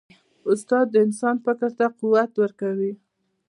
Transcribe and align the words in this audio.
استاد 0.51 0.85
د 0.91 0.95
انسان 1.05 1.35
فکر 1.45 1.69
ته 1.77 1.85
قوت 1.99 2.31
ورکوي. 2.43 2.93